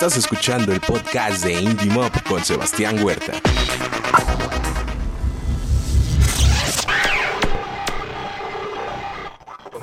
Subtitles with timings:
[0.00, 3.32] Estás escuchando el podcast de Indie Mob con Sebastián Huerta.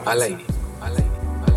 [0.06, 0.46] Al aire.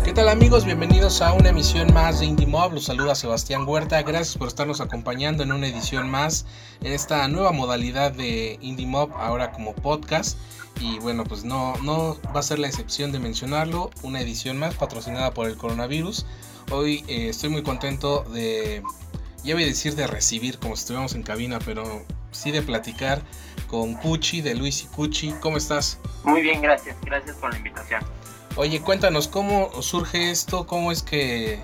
[0.03, 0.65] ¿Qué tal amigos?
[0.65, 2.73] Bienvenidos a una emisión más de Indie Mob.
[2.73, 4.01] Los saluda Sebastián Huerta.
[4.01, 6.45] Gracias por estarnos acompañando en una edición más
[6.81, 10.37] en esta nueva modalidad de Indie Mob, ahora como podcast.
[10.81, 13.89] Y bueno, pues no, no va a ser la excepción de mencionarlo.
[14.03, 16.25] Una edición más patrocinada por el coronavirus.
[16.71, 18.83] Hoy eh, estoy muy contento de,
[19.43, 23.23] ya voy a decir de recibir como si estuviéramos en cabina, pero sí de platicar
[23.67, 25.33] con Cuchi, de Luis y Cuchi.
[25.39, 25.99] ¿Cómo estás?
[26.23, 26.95] Muy bien, gracias.
[27.01, 28.03] Gracias por la invitación.
[28.55, 31.59] Oye, cuéntanos cómo surge esto, cómo es que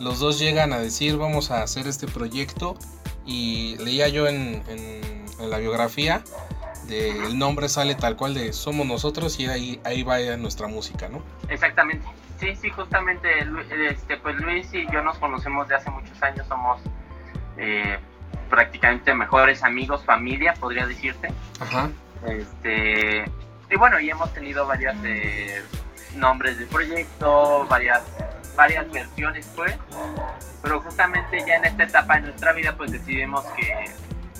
[0.00, 2.76] los dos llegan a decir vamos a hacer este proyecto
[3.24, 4.62] y leía yo en,
[5.38, 6.24] la biografía
[6.88, 11.22] el nombre sale tal cual de somos nosotros y ahí, ahí va nuestra música, ¿no?
[11.48, 12.06] Exactamente.
[12.38, 13.28] Sí, sí, justamente
[13.88, 16.80] este, pues Luis y yo nos conocemos de hace muchos años, somos
[17.56, 17.98] eh,
[18.50, 21.32] prácticamente mejores amigos, familia, podría decirte.
[21.60, 21.90] Ajá.
[22.26, 23.24] Este,
[23.70, 25.62] y bueno, y hemos tenido varias eh,
[26.16, 28.02] nombres de proyecto, varias,
[28.56, 29.76] varias versiones pues,
[30.62, 33.90] pero justamente ya en esta etapa de nuestra vida pues decidimos que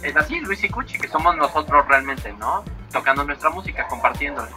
[0.02, 2.64] es así, Luis y Cuchi, que somos nosotros realmente, ¿no?
[2.94, 4.48] Tocando nuestra música, compartiéndola.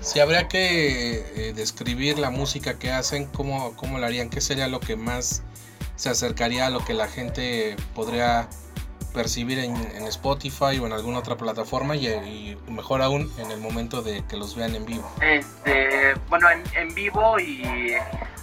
[0.00, 4.28] Si habría que eh, describir la música que hacen, ¿cómo, ¿cómo la harían?
[4.28, 5.44] ¿Qué sería lo que más
[5.94, 8.48] se acercaría a lo que la gente podría
[9.14, 9.76] percibir en,
[10.06, 14.56] Spotify o en alguna otra plataforma y, mejor aún en el momento de que los
[14.56, 15.08] vean en vivo?
[15.20, 17.94] Este, bueno, en, vivo y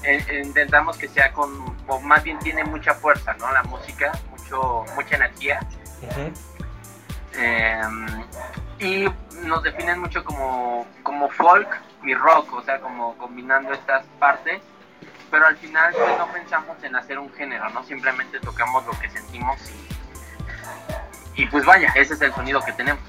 [0.03, 3.51] eh, intentamos que sea con, o más bien tiene mucha fuerza, ¿no?
[3.51, 5.59] La música, mucho, mucha energía.
[7.33, 8.23] Em,
[8.79, 9.05] y
[9.43, 11.67] nos definen mucho como, como folk
[12.03, 14.61] y rock, o sea, como combinando estas partes
[15.29, 17.83] pero al final pues, no pensamos en hacer un género, ¿no?
[17.83, 19.87] Simplemente tocamos lo que sentimos y
[21.37, 23.01] y pues vaya, ese es el sonido que tenemos.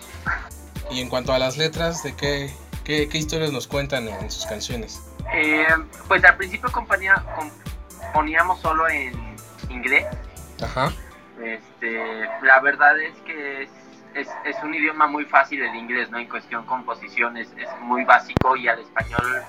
[0.90, 2.52] Y en cuanto a las letras, ¿de qué,
[2.84, 5.02] qué, historias nos cuentan en sus canciones?
[5.32, 5.66] Eh,
[6.06, 7.24] pues al principio compañía,
[8.02, 9.14] componíamos solo en
[9.70, 10.06] inglés.
[10.62, 10.92] Ajá.
[11.42, 13.68] Este, la verdad es que
[14.18, 16.18] es, es, un idioma muy fácil el inglés, ¿no?
[16.18, 19.42] En cuestión composición es, es muy básico y al español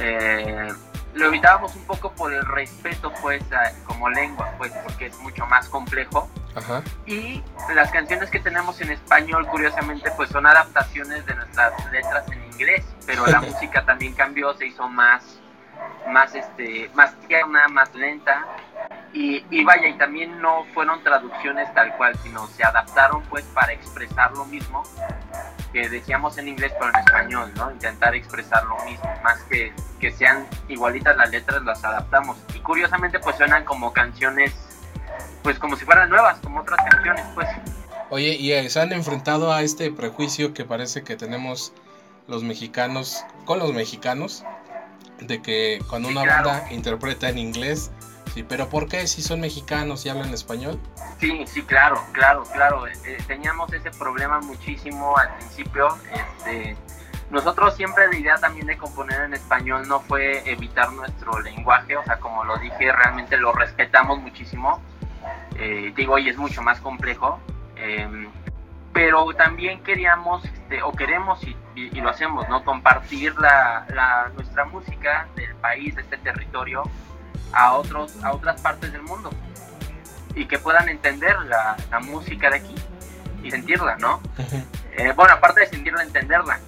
[0.00, 0.68] eh,
[1.14, 3.42] lo evitábamos un poco por el respeto, pues,
[3.86, 6.28] como lengua, pues, porque es mucho más complejo.
[6.54, 6.82] Ajá.
[7.06, 7.42] Y
[7.74, 12.84] las canciones que tenemos en español, curiosamente, pues son adaptaciones de nuestras letras en inglés,
[13.06, 15.40] pero la música también cambió, se hizo más,
[16.08, 18.44] más, este, más tierna, más lenta.
[19.16, 23.72] Y, y vaya, y también no fueron traducciones tal cual, sino se adaptaron pues para
[23.72, 24.82] expresar lo mismo
[25.72, 27.70] que decíamos en inglés pero en español, ¿no?
[27.70, 32.36] Intentar expresar lo mismo, más que que sean igualitas las letras, las adaptamos.
[32.54, 34.52] Y curiosamente pues suenan como canciones,
[35.42, 37.48] pues como si fueran nuevas, como otras canciones, pues.
[38.10, 41.72] Oye, ¿y eh, se han enfrentado a este prejuicio que parece que tenemos
[42.28, 44.44] los mexicanos con los mexicanos?
[45.20, 47.90] De que cuando una banda interpreta en inglés,
[48.42, 50.78] pero ¿por qué si son mexicanos y hablan español?
[51.18, 52.86] Sí, sí, claro, claro, claro.
[52.86, 55.88] Eh, teníamos ese problema muchísimo al principio.
[56.12, 56.76] Este,
[57.30, 62.04] nosotros siempre la idea también de componer en español no fue evitar nuestro lenguaje, o
[62.04, 64.80] sea, como lo dije, realmente lo respetamos muchísimo.
[65.56, 67.40] Eh, digo, y es mucho más complejo.
[67.76, 68.28] Em,
[68.92, 71.54] pero también queríamos, este, o queremos, y,
[72.00, 72.64] lo hacemos, ¿no?
[72.64, 76.82] Compartir la, nuestra música del país, de este territorio,
[77.52, 79.30] a, otros, a otras partes del mundo.
[80.34, 82.74] Y que puedan entender la, música de aquí
[83.42, 84.20] y sentirla, ¿no?
[84.98, 86.60] Eh, bueno, aparte de sentirla, entenderla.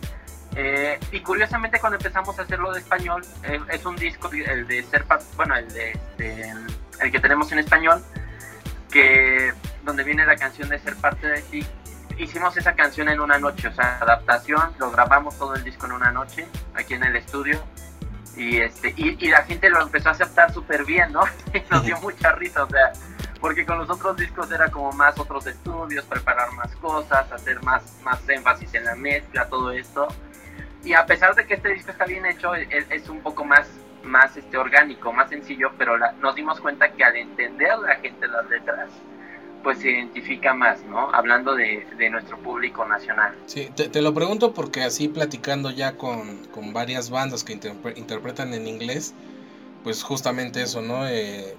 [0.54, 4.82] Eh, y curiosamente cuando empezamos a hacerlo de español, eh, es un disco, el de
[4.84, 5.04] ser,
[5.36, 6.52] bueno, el de este,
[7.00, 8.02] el que tenemos en español,
[8.90, 9.52] que
[9.84, 11.66] donde viene la canción de ser parte de ti.
[12.18, 15.92] Hicimos esa canción en una noche, o sea, adaptación, lo grabamos todo el disco en
[15.92, 17.62] una noche, aquí en el estudio,
[18.38, 21.22] y este y, y la gente lo empezó a aceptar súper bien, ¿no?
[21.52, 22.92] Y nos dio mucha risa, o sea,
[23.40, 27.98] porque con los otros discos era como más otros estudios, preparar más cosas, hacer más,
[28.02, 30.08] más énfasis en la mezcla, todo esto
[30.84, 33.68] y a pesar de que este disco está bien hecho, es, es un poco más,
[34.04, 38.48] más este, orgánico, más sencillo, pero nos dimos cuenta que al entender la gente las
[38.48, 38.88] letras,
[39.62, 41.12] pues se identifica más, ¿no?
[41.12, 43.34] Hablando de, de nuestro público nacional.
[43.46, 47.52] Sí, te, lo pregunto porque así platicando ya con, con varias bandas que
[47.96, 49.14] interpretan en inglés,
[49.84, 51.06] pues justamente eso, ¿no?
[51.06, 51.56] Eh,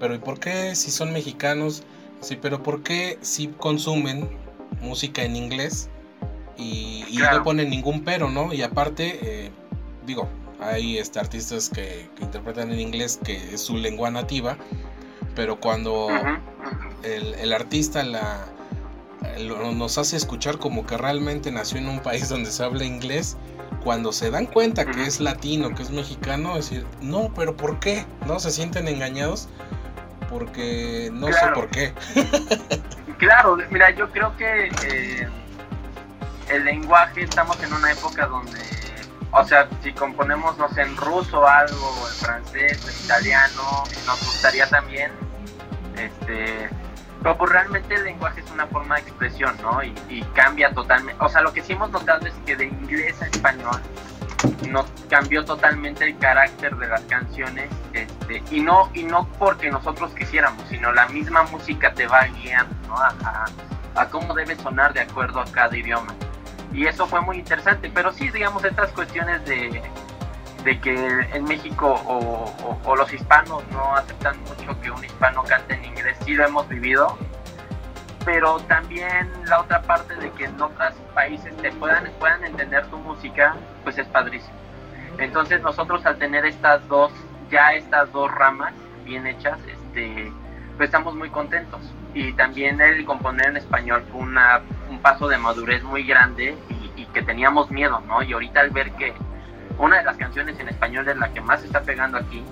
[0.00, 1.84] pero ¿y por qué si son mexicanos?
[2.20, 4.28] Sí, pero ¿por qué si consumen
[4.80, 5.88] música en inglés?
[6.56, 8.52] y, no ponen ningún pero, ¿no?
[8.52, 9.50] Y aparte, eh,
[10.06, 10.28] digo,
[10.60, 14.56] hay este, artistas que, interpretan en inglés que es su lengua nativa,
[15.34, 16.08] pero cuando
[17.02, 18.46] el, artista la,
[19.74, 23.36] nos hace escuchar como que realmente nació en un país donde se habla inglés,
[23.82, 28.04] cuando se dan cuenta que es latino, que es mexicano, decir, no, pero ¿por qué?
[28.26, 28.38] ¿No?
[28.38, 29.48] Se sienten engañados
[30.30, 31.92] porque no sé por qué.
[33.18, 35.28] claro, mira, yo creo que eh,
[36.48, 38.60] el lenguaje, estamos en una época donde,
[39.32, 44.68] o sea, si componemos, no sé, en ruso algo, en francés, en italiano, nos gustaría
[44.68, 45.10] también,
[45.96, 46.70] este,
[47.22, 49.82] pero pues realmente el lenguaje es una forma de expresión, ¿no?
[49.82, 53.26] Y, cambia totalmente, o sea, lo que sí hemos notado es que de inglés a
[53.26, 53.80] español
[54.68, 60.12] nos cambió totalmente el carácter de las canciones este, y no y no porque nosotros
[60.14, 62.96] quisiéramos sino la misma música te va guiando ¿no?
[62.96, 63.46] a,
[63.94, 66.14] a, cómo debe sonar de acuerdo a cada idioma
[66.72, 69.82] y eso fue muy interesante pero sí digamos estas cuestiones de,
[70.64, 70.94] de que
[71.32, 76.16] en México o, o, los hispanos no aceptan mucho que un hispano cante en inglés
[76.24, 77.18] sí lo hemos vivido
[78.24, 82.98] pero también la otra parte de que en otros países te puedan, puedan entender tu
[82.98, 84.54] música, pues es padrísimo.
[85.18, 87.12] Entonces nosotros al tener estas dos,
[87.50, 88.72] ya estas dos ramas
[89.04, 90.32] bien hechas, este,
[90.76, 91.80] pues estamos muy contentos.
[92.14, 94.60] Y también el componer en español fue una,
[94.90, 98.22] un paso de madurez muy grande y, y que teníamos miedo, ¿no?
[98.22, 99.14] Y ahorita al ver que
[99.82, 102.44] una de las canciones en español es la que más está pegando aquí,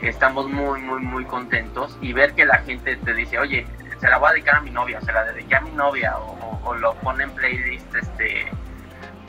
[0.00, 3.66] estamos muy, muy, muy contentos y ver que la gente te dice, oye,
[4.00, 6.74] se la voy a dedicar a mi novia, se la dediqué a mi novia o,
[6.74, 8.46] lo pone en playlist este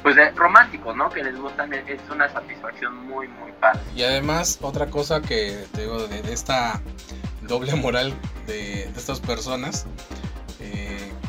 [0.01, 1.09] pues de románticos, ¿no?
[1.09, 3.81] Que les gustan, es una satisfacción muy, muy padre.
[3.93, 6.81] Y además, otra cosa que te digo de, esta
[7.41, 8.13] doble moral
[8.47, 10.24] de, estas personas, eh,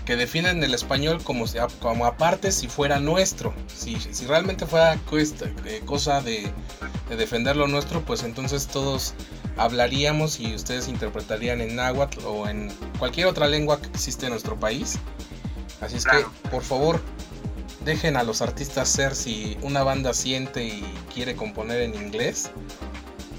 [0.06, 1.44] que definen el español como,
[1.80, 3.52] como aparte si fuera nuestro.
[3.66, 5.46] Si, si realmente fuera cuesta,
[5.84, 6.50] cosa de,
[7.10, 9.14] de defender lo nuestro, pues entonces todos
[9.56, 14.58] hablaríamos y ustedes interpretarían en náhuatl o en cualquier otra lengua que existe en nuestro
[14.58, 14.98] país.
[15.80, 17.00] Así es que, por favor,
[17.84, 22.50] dejen a los artistas ser si una banda siente y quiere componer en inglés,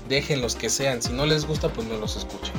[0.09, 1.01] dejen los que sean.
[1.01, 2.53] Si no les gusta, pues no los escuchen.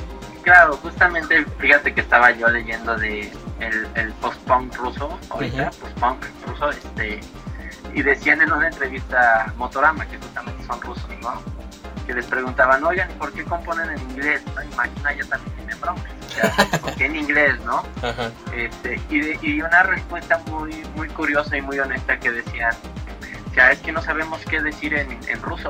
[0.49, 7.19] Claro, justamente fíjate que estaba yo leyendo de el, post-punk ruso, ahorita, post-punk ruso, este,
[7.93, 11.39] y decían en una entrevista Motorama, que justamente son rusos, ¿no?
[12.07, 14.41] que les preguntaban, oigan, ¿por qué componen en inglés?
[14.55, 14.63] ¿No?
[14.63, 17.83] Imagina, ya también tiene broncas, ¿por qué en inglés, no?
[18.51, 22.73] Este, y, y, una respuesta muy, muy curiosa y muy honesta que decían,
[23.51, 25.69] o sea, es que no sabemos qué decir en, en ruso.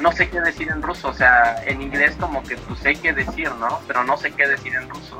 [0.00, 3.12] No sé qué decir en ruso, o sea, en inglés como que pues sé qué
[3.12, 3.80] decir, ¿no?
[3.86, 5.18] Pero no sé qué decir en ruso.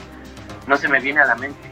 [0.67, 1.71] No se me viene a la mente.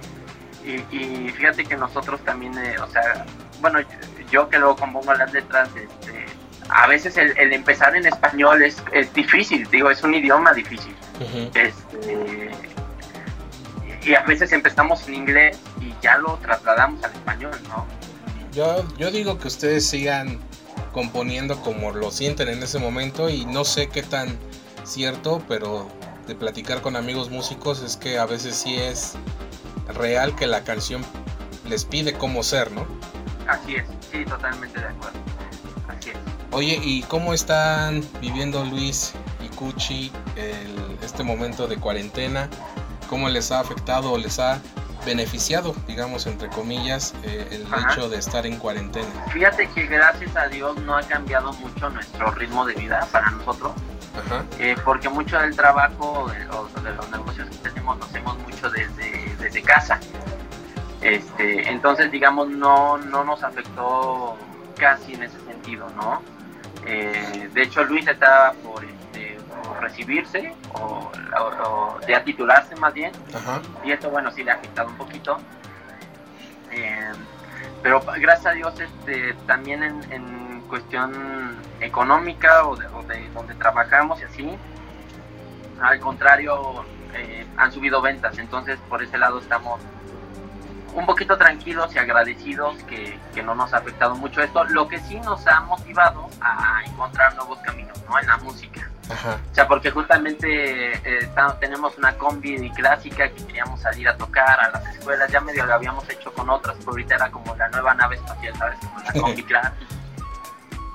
[0.65, 3.25] Y, y fíjate que nosotros también, eh, o sea,
[3.61, 3.81] bueno,
[4.31, 6.27] yo que luego compongo las letras, este,
[6.69, 10.95] a veces el, empezar en español es, es, difícil, digo, es un idioma difícil.
[11.55, 12.51] este,
[14.03, 17.87] y a veces empezamos en inglés y ya lo trasladamos al español, ¿no?
[18.53, 20.39] Yo, yo digo que ustedes sigan
[20.93, 24.39] componiendo como lo sienten en ese momento y no sé qué tan
[24.85, 25.89] cierto, pero
[26.27, 29.15] de platicar con amigos músicos es que a veces sí es
[29.95, 31.05] real que la canción
[31.69, 32.87] les pide cómo ser, ¿no?
[33.49, 35.19] Así es, sí, totalmente de acuerdo.
[36.53, 39.13] Oye, ¿y cómo están viviendo Luis
[39.45, 40.11] y Cuchi
[41.01, 42.51] este momento de cuarentena?
[43.09, 44.61] ¿Cómo les ha afectado o les ha
[45.05, 49.09] beneficiado, digamos, entre comillas, eh, el hecho de estar en cuarentena?
[49.33, 53.73] Fíjate que gracias a Dios no ha cambiado mucho nuestro ritmo de vida para nosotros,
[54.59, 58.71] eh, porque mucho del trabajo de los, de los, negocios que tenemos lo hacemos mucho
[58.71, 60.01] desde, desde casa.
[61.01, 64.37] Este, entonces, digamos, no, no nos afectó
[64.77, 66.23] casi en ese sentido, ¿no?
[66.87, 68.85] Eh, de hecho, Luis estaba por,
[69.81, 71.11] recibirse o,
[72.09, 73.13] ya titularse más bien.
[73.85, 75.39] Y esto, bueno, sí le ha afectado un poquito.
[76.73, 77.13] Eh,
[77.83, 80.41] pero gracias a Dios, este, también en,
[80.71, 84.59] cuestión económica o de, donde trabajamos y así,
[85.81, 88.39] al contrario, eh, han subido ventas.
[88.39, 89.81] Entonces, por ese lado estamos
[90.95, 95.19] un poquito tranquilos y agradecidos que, no nos ha afectado mucho esto, lo que sí
[95.21, 98.19] nos ha motivado a encontrar nuevos caminos ¿no?
[98.19, 98.90] en la música.
[99.11, 104.71] O sea, porque justamente eh, tenemos una combi clásica que queríamos salir a tocar a
[104.71, 107.95] las escuelas, ya medio lo habíamos hecho con otras, pero ahorita era como la nueva
[107.95, 108.79] nave espacial, ¿sabes?
[108.79, 109.77] Como la combi clásica,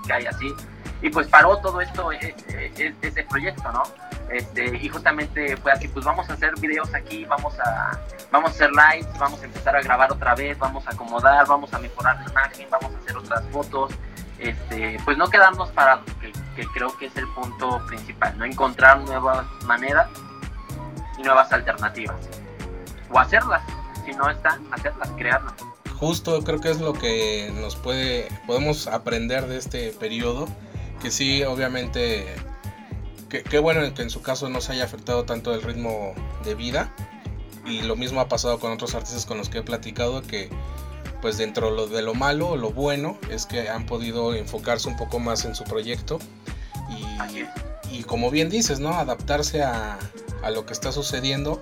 [0.09, 0.53] hay así.
[1.01, 3.83] Y pues paró todo esto, e, e, e, ese proyecto, ¿no?
[4.29, 7.99] Este, y justamente fue así, pues vamos a hacer videos aquí, vamos a,
[8.31, 11.71] vamos a hacer lives, vamos a empezar a grabar otra vez, vamos a acomodar, vamos
[11.73, 13.91] a mejorar la imagen, vamos a hacer otras fotos,
[14.49, 19.45] este, pues no quedarnos parados, que, creo que es el punto principal, no encontrar nuevas
[19.65, 20.07] maneras
[21.17, 22.15] y nuevas alternativas.
[23.11, 23.63] O hacerlas,
[24.05, 25.53] si no están, hacerlas, crearlas.
[25.97, 30.47] Justo creo que es lo que nos puede, podemos aprender de este periodo,
[31.01, 32.35] que sí, obviamente,
[33.29, 36.93] qué bueno que en su caso no se haya afectado tanto el ritmo de vida,
[37.65, 40.49] y lo mismo ha pasado con otros artistas con los que he platicado, que
[41.25, 45.43] pues dentro de lo malo, lo bueno es que han podido enfocarse un poco más
[45.45, 46.19] en su proyecto
[47.89, 48.93] y, como bien dices, ¿no?
[48.93, 49.97] Adaptarse a,
[50.43, 51.59] a, lo que está sucediendo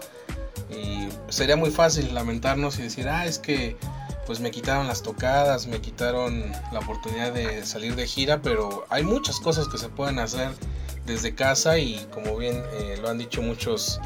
[0.70, 3.78] y sería muy fácil lamentarnos y decir, ah, es que
[4.26, 9.04] pues me quitaron las tocadas, me quitaron la oportunidad de salir de gira, pero hay
[9.06, 10.50] muchas cosas que se pueden hacer
[11.06, 14.02] desde casa y como bien eh, lo han dicho muchos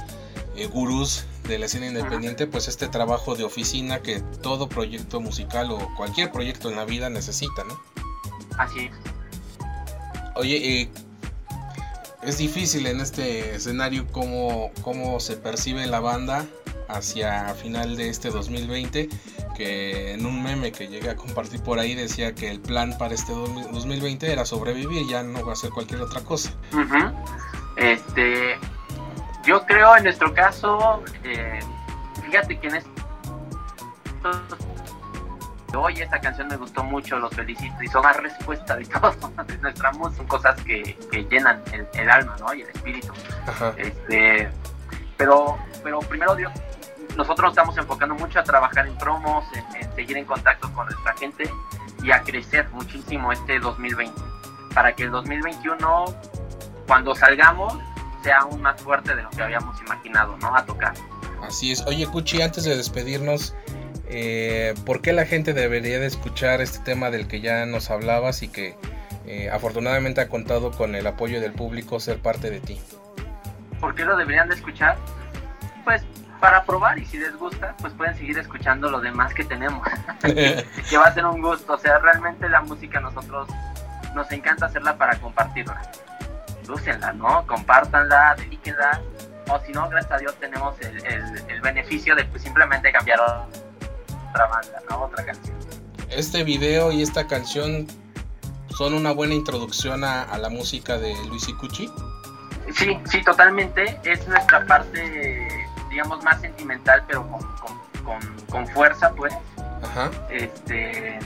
[0.58, 5.72] eh, gurús de la escena independiente, pues este trabajo de oficina que todo proyecto musical
[5.72, 7.80] o cualquier proyecto en la vida necesita, ¿no?
[8.58, 8.92] Así es.
[10.36, 10.90] Oye, eh,
[12.24, 16.46] es difícil en este escenario cómo, cómo se percibe la banda
[16.90, 19.10] hacia final de este 2020,
[19.56, 23.14] que en un meme que llegué a compartir por ahí decía que el plan para
[23.14, 26.52] este 2020 era sobrevivir, ya no va a ser cualquier otra cosa.
[27.78, 28.56] Este,
[29.58, 31.60] yo creo en nuestro caso, eh,
[32.24, 32.92] fíjate que en esto,
[35.76, 39.16] oye, esta canción me gustó mucho, los felicito, y son la respuesta de todo,
[39.48, 40.96] de nuestra música, son cosas que,
[41.30, 42.54] llenan el, alma, ¿no?
[42.54, 43.12] Y el espíritu.
[43.78, 44.48] Este,
[45.18, 46.52] pero, pero primero Dios,
[47.16, 49.44] nosotros nos estamos enfocando mucho a trabajar en promos,
[49.80, 51.50] en, seguir en contacto con nuestra gente
[52.04, 54.22] y a crecer muchísimo este 2020,
[54.76, 56.06] para que el 2021,
[56.86, 57.76] cuando salgamos,
[58.28, 60.54] sea aún más fuerte de lo que habíamos imaginado, ¿no?
[60.54, 60.94] A tocar.
[61.42, 61.82] Así es.
[61.88, 63.56] Oye, Cuchi, antes de despedirnos,
[64.10, 68.44] eh, ¿por qué la gente debería de escuchar este tema del que ya nos hablabas
[68.44, 68.76] y que
[69.26, 72.82] eh, afortunadamente ha contado con el apoyo del público ser parte de ti?
[73.80, 74.98] ¿Por qué lo deberían de escuchar?
[75.86, 76.04] Pues
[76.42, 79.88] para probar y si les gusta, pues pueden seguir escuchando lo demás que tenemos.
[80.22, 81.76] que va a ser un gusto.
[81.76, 83.48] O sea, realmente la música nosotros
[84.14, 85.82] nos encanta hacerla para compartirla
[86.70, 87.46] úsenla, ¿no?
[87.48, 89.02] Compártanla, dedíquenla.
[89.50, 94.82] O si no, gracias a Dios tenemos el, beneficio de pues, simplemente cambiar otra banda,
[94.90, 95.04] ¿no?
[95.04, 95.56] Otra canción.
[96.10, 97.88] Este video y esta canción
[98.70, 101.90] son una buena introducción a, la música de Luis Cucci.
[102.76, 104.00] Sí, sí, totalmente.
[104.04, 105.48] Es nuestra parte,
[105.90, 107.28] digamos, más sentimental, pero
[108.50, 109.34] con, fuerza, pues.
[109.82, 110.12] Ajá.
[110.30, 111.20] Este,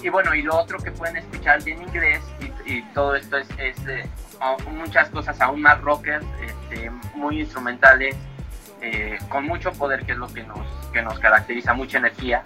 [0.00, 2.20] y bueno, y lo otro que pueden escuchar en inglés,
[2.66, 3.76] y, todo esto es, es
[4.70, 8.16] muchas cosas aún más rockers, este, muy instrumentales,
[8.80, 12.42] eh, con mucho poder, que es lo que nos, que nos caracteriza, mucha energía.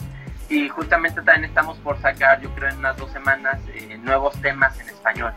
[0.49, 4.79] Y justamente también estamos por sacar, yo creo en unas dos semanas, eh, nuevos temas
[4.79, 5.33] en español,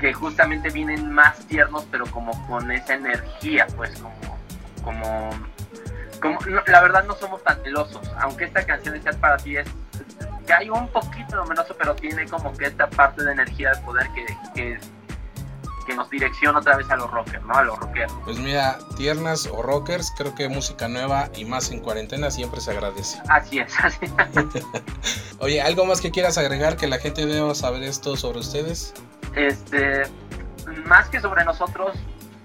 [0.00, 3.92] que justamente vienen más tiernos, pero como con esa energía, pues
[4.82, 5.30] como...
[6.20, 9.68] como, la verdad no somos tan celosos, aunque esta canción de para ti es
[10.46, 14.08] que hay un poquito luminoso, pero tiene como que esta parte de energía de poder
[14.14, 14.78] que, que
[15.90, 17.54] que nos direcciona otra vez a los rockers, ¿no?
[17.54, 18.12] A los rockeros.
[18.24, 22.70] Pues mira, tiernas o rockers, creo que música nueva y más en cuarentena siempre se
[22.70, 23.20] agradece.
[23.28, 24.06] Así es, así
[25.40, 28.94] Oye, ¿algo más que quieras agregar que la gente deba saber esto sobre ustedes?
[29.34, 30.02] Este,
[30.84, 31.96] más que sobre nosotros,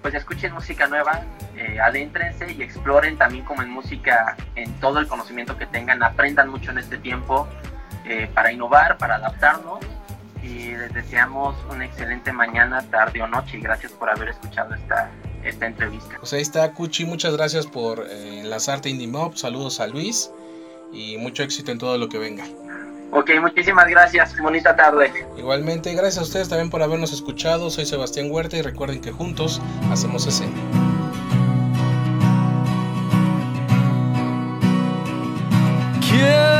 [0.02, 1.22] pues escuchen música nueva,
[1.54, 6.48] eh, adéntrense y exploren también como en música, en todo el conocimiento que tengan, aprendan
[6.48, 7.46] mucho en este tiempo
[8.06, 9.78] eh, para innovar, para adaptarnos
[10.46, 15.10] y les deseamos una excelente mañana, tarde o noche y gracias por haber escuchado esta,
[15.44, 16.16] esta entrevista.
[16.18, 20.30] Pues ahí está Cuchi, muchas gracias por eh, enlazarte Indie Mob, saludos a Luis
[20.92, 22.44] y mucho éxito en todo lo que venga.
[23.12, 25.10] Ok, muchísimas gracias, bonita tarde.
[25.36, 29.60] Igualmente, gracias a ustedes también por habernos escuchado, soy Sebastián Huerta y recuerden que juntos
[29.90, 30.56] hacemos escena.
[36.16, 36.55] tu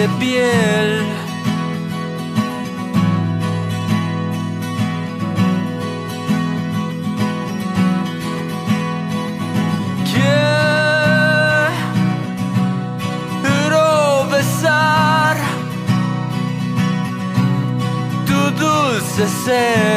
[0.00, 1.06] dulce piel.
[13.62, 15.36] Quiero besar
[18.26, 19.89] tu dulce ser.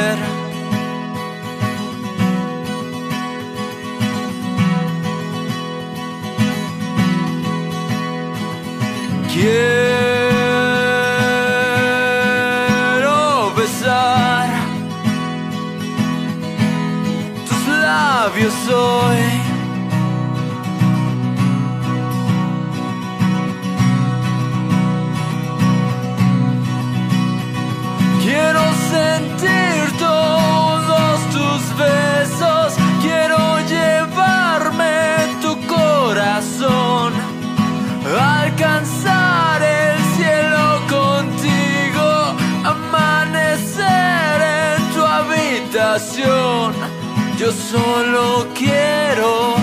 [47.74, 49.56] Solo quiero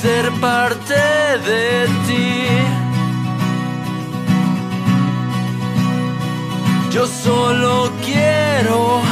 [0.00, 0.94] ser parte
[1.48, 2.30] de ti.
[6.90, 9.02] Yo solo quiero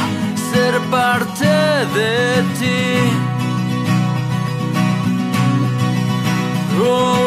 [0.51, 1.51] ser parte
[1.97, 2.13] de
[2.59, 2.81] ti.
[6.81, 7.18] Oh,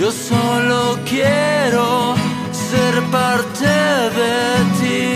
[0.00, 2.14] Yo solo quiero
[2.52, 4.38] ser parte de
[4.80, 5.14] ti.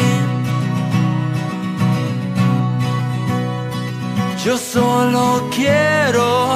[4.44, 6.53] Yo solo quiero